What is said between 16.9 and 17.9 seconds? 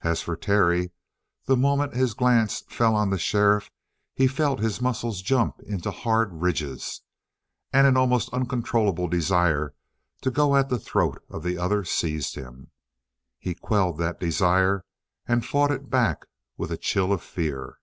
of fear.